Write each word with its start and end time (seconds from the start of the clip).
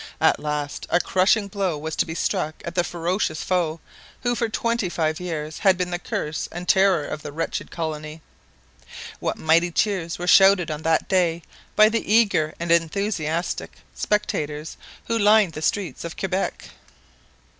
At 0.19 0.39
last 0.39 0.87
a 0.89 0.99
crushing 0.99 1.47
blow 1.47 1.77
was 1.77 1.95
to 1.97 2.07
be 2.07 2.15
struck 2.15 2.55
at 2.65 2.73
the 2.73 2.83
ferocious 2.83 3.43
foe 3.43 3.79
who 4.23 4.33
for 4.33 4.49
twenty 4.49 4.89
five 4.89 5.19
years 5.19 5.59
had 5.59 5.77
been 5.77 5.91
the 5.91 5.99
curse 5.99 6.49
and 6.51 6.67
terror 6.67 7.05
of 7.05 7.21
the 7.21 7.31
wretched 7.31 7.69
colony. 7.69 8.23
What 9.19 9.37
mighty 9.37 9.69
cheers 9.69 10.17
were 10.17 10.25
shouted 10.25 10.71
on 10.71 10.81
that 10.81 11.07
day 11.07 11.43
by 11.75 11.87
the 11.87 12.11
eager 12.11 12.55
and 12.59 12.71
enthusiastic 12.71 13.73
spectators 13.93 14.75
who 15.05 15.19
lined 15.19 15.53
the 15.53 15.61
streets 15.61 16.03
of 16.03 16.17
Quebec! 16.17 16.71